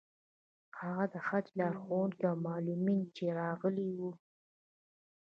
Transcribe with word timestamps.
هغه 0.81 1.05
د 1.13 1.15
حج 1.27 1.45
لارښوونکي 1.59 2.23
او 2.31 2.35
معلمین 2.45 3.01
چې 3.15 3.23
راغلي 3.39 3.87
وو. 3.97 4.11